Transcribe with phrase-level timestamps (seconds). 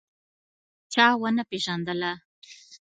[0.93, 1.05] چا
[1.37, 2.11] نه پېژندله.